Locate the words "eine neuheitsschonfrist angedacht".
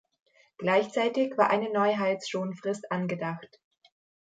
1.51-3.59